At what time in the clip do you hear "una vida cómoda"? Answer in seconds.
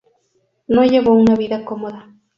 1.13-2.09